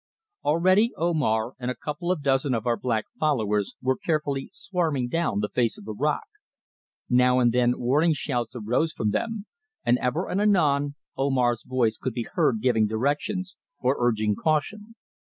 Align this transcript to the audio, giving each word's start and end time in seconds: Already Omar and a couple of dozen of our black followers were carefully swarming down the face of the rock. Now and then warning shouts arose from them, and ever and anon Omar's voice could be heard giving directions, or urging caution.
Already 0.43 0.93
Omar 0.97 1.53
and 1.59 1.69
a 1.69 1.75
couple 1.75 2.11
of 2.11 2.23
dozen 2.23 2.55
of 2.55 2.65
our 2.65 2.75
black 2.75 3.05
followers 3.19 3.75
were 3.83 3.95
carefully 3.99 4.49
swarming 4.51 5.07
down 5.07 5.41
the 5.41 5.49
face 5.53 5.77
of 5.77 5.85
the 5.85 5.93
rock. 5.93 6.25
Now 7.07 7.37
and 7.37 7.51
then 7.51 7.77
warning 7.77 8.13
shouts 8.13 8.55
arose 8.55 8.93
from 8.93 9.11
them, 9.11 9.45
and 9.85 9.99
ever 9.99 10.27
and 10.27 10.41
anon 10.41 10.95
Omar's 11.15 11.61
voice 11.63 11.97
could 11.97 12.13
be 12.15 12.23
heard 12.33 12.61
giving 12.63 12.87
directions, 12.87 13.57
or 13.79 13.95
urging 13.99 14.33
caution. 14.35 14.95